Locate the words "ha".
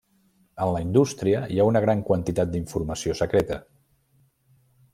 1.63-1.67